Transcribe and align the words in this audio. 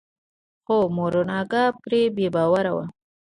خو 0.63 0.77
مورګان 0.97 1.69
پرې 1.81 2.01
بې 2.15 2.27
باوره 2.35 2.71
و. 2.75 2.77